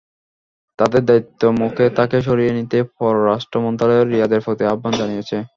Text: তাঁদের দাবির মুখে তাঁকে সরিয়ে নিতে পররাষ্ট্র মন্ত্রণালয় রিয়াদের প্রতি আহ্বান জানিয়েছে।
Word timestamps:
তাঁদের 0.79 1.03
দাবির 1.07 1.25
মুখে 1.61 1.85
তাঁকে 1.97 2.17
সরিয়ে 2.27 2.55
নিতে 2.57 2.77
পররাষ্ট্র 2.95 3.55
মন্ত্রণালয় 3.65 4.05
রিয়াদের 4.05 4.43
প্রতি 4.45 4.63
আহ্বান 4.65 4.93
জানিয়েছে। 4.99 5.37